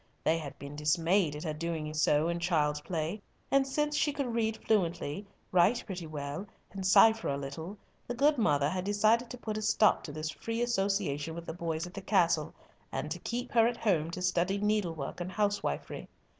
They 0.23 0.39
had 0.39 0.57
been 0.57 0.75
dismayed 0.75 1.35
at 1.35 1.43
her 1.43 1.53
doing 1.53 1.93
so 1.93 2.27
in 2.27 2.39
child's 2.39 2.81
play, 2.81 3.21
and 3.51 3.67
since 3.67 3.95
she 3.95 4.11
could 4.11 4.33
read 4.33 4.57
fluently, 4.65 5.27
write 5.51 5.83
pretty 5.85 6.07
well, 6.07 6.47
and 6.71 6.83
cipher 6.87 7.27
a 7.27 7.37
little, 7.37 7.77
the 8.07 8.15
good 8.15 8.39
mother 8.39 8.67
had 8.67 8.83
decided 8.83 9.29
to 9.29 9.37
put 9.37 9.59
a 9.59 9.61
stop 9.61 10.03
to 10.05 10.11
this 10.11 10.31
free 10.31 10.63
association 10.63 11.35
with 11.35 11.45
the 11.45 11.53
boys 11.53 11.85
at 11.85 11.93
the 11.93 12.01
castle, 12.01 12.55
and 12.91 13.11
to 13.11 13.19
keep 13.19 13.51
her 13.51 13.67
at 13.67 13.77
home 13.77 14.09
to 14.09 14.23
study 14.23 14.57
needlework 14.57 15.21
and 15.21 15.31
housewifery. 15.33 16.07